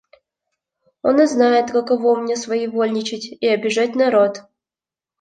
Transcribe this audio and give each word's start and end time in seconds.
–Он 1.03 1.19
узнает, 1.19 1.69
каково 1.69 2.13
у 2.17 2.21
меня 2.23 2.35
своевольничать 2.35 3.33
и 3.39 3.45
обижать 3.45 3.93
народ. 3.93 4.39